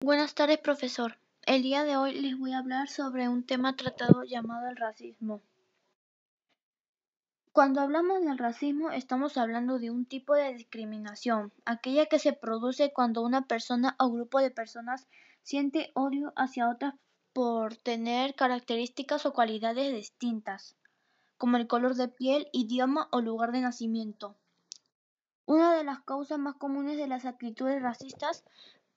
[0.00, 1.18] Buenas tardes, profesor.
[1.44, 5.42] El día de hoy les voy a hablar sobre un tema tratado llamado el racismo.
[7.50, 12.92] Cuando hablamos del racismo estamos hablando de un tipo de discriminación, aquella que se produce
[12.92, 15.08] cuando una persona o grupo de personas
[15.42, 16.94] siente odio hacia otras
[17.32, 20.76] por tener características o cualidades distintas,
[21.38, 24.36] como el color de piel, idioma o lugar de nacimiento.
[25.44, 28.44] Una de las causas más comunes de las actitudes racistas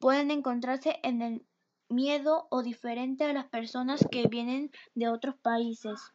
[0.02, 1.46] pueden encontrarse en el
[1.88, 6.12] miedo o diferente a las personas que vienen de otros países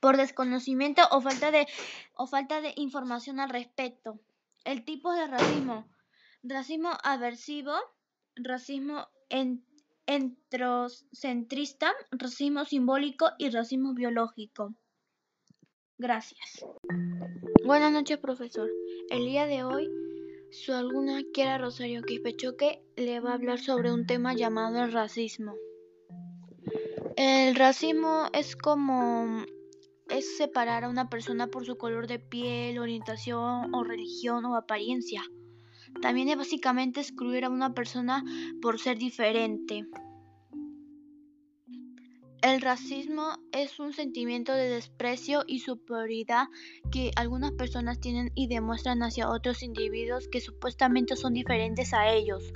[0.00, 1.66] por desconocimiento o falta de
[2.14, 4.18] o falta de información al respecto.
[4.64, 5.86] El tipo de racismo:
[6.42, 7.72] racismo aversivo,
[8.36, 9.08] racismo
[10.06, 14.74] entrocentrista, racismo simbólico y racismo biológico.
[15.98, 16.64] Gracias.
[17.64, 18.70] Buenas noches, profesor.
[19.10, 20.07] El día de hoy
[20.50, 25.54] su alumna Kiara Rosario Quispechoque le va a hablar sobre un tema llamado el racismo.
[27.16, 29.44] El racismo es como
[30.08, 35.22] es separar a una persona por su color de piel, orientación o religión o apariencia.
[36.00, 38.24] También es básicamente excluir a una persona
[38.62, 39.86] por ser diferente.
[42.40, 46.46] El racismo es un sentimiento de desprecio y superioridad
[46.92, 52.52] que algunas personas tienen y demuestran hacia otros individuos que supuestamente son diferentes a ellos.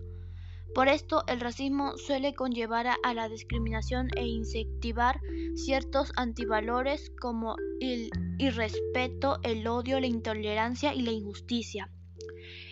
[0.73, 5.21] Por esto, el racismo suele conllevar a, la discriminación e incentivar
[5.57, 11.91] ciertos antivalores como el irrespeto, el odio, la intolerancia y la injusticia.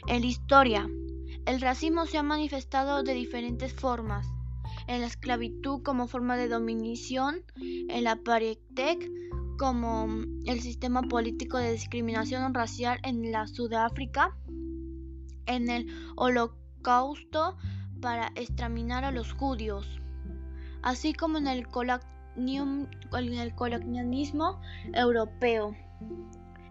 [0.06, 0.88] En la historia,
[1.44, 4.28] el racismo se ha manifestado de diferentes formas
[4.90, 8.98] en la esclavitud como forma de dominación, en la apartheid
[9.56, 10.08] como
[10.46, 14.36] el sistema político de discriminación racial en la Sudáfrica,
[15.46, 17.56] en el holocausto
[18.00, 20.00] para exterminar a los judíos,
[20.82, 24.60] así como en el, colonialismo
[24.92, 25.76] europeo.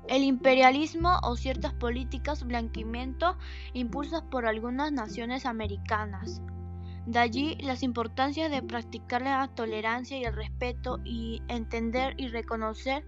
[0.10, 3.38] El imperialismo o ciertas políticas blanquimiento
[3.72, 6.42] impulsadas por algunas naciones americanas.
[7.06, 13.06] De allí las importancias de practicar la tolerancia y el respeto y entender y reconocer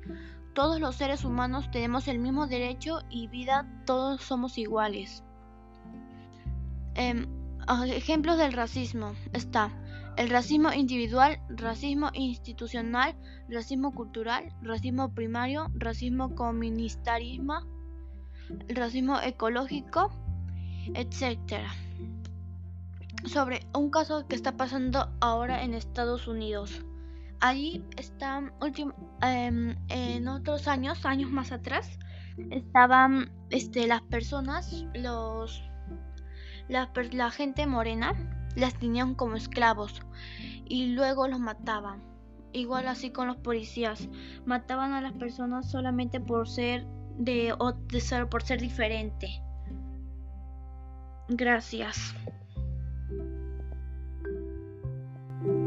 [0.54, 5.24] todos los seres humanos tenemos el mismo derecho y vida, todos somos iguales.
[6.96, 7.26] Em,
[7.88, 9.72] ejemplos del racismo está
[10.18, 13.16] el racismo individual, racismo institucional,
[13.48, 17.62] racismo cultural, racismo primario, racismo comunistarismo,
[18.68, 20.12] racismo ecológico,
[20.96, 21.64] etc
[23.26, 26.84] sobre un caso que está pasando ahora en Estados Unidos.
[27.40, 28.54] Allí están
[29.22, 31.98] em, en otros años, años más atrás,
[32.52, 35.64] estaban este, las personas, los,
[36.68, 38.14] la, la gente morena,
[38.56, 40.02] las tenían como esclavos
[40.66, 42.04] y luego los mataban.
[42.54, 44.10] Igual así con los policías,
[44.46, 46.86] mataban a las personas solamente por ser
[47.18, 49.42] de, o de ser, por ser diferente.
[51.30, 52.14] Gracias.